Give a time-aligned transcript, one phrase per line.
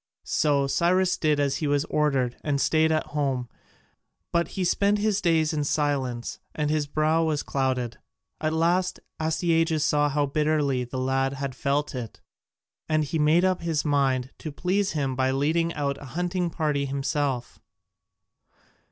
[0.25, 3.47] So Cyrus did as he was ordered and stayed at home,
[4.31, 7.99] but he spent his days in silence and his brow was clouded.
[8.39, 12.19] At last Astyages saw how bitterly the lad felt it,
[12.89, 16.85] and he made up his mind to please him by leading out a hunting party
[16.87, 17.59] himself.